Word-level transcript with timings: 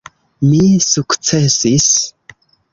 Mi 0.45 0.61
sukcesis. 0.87 1.93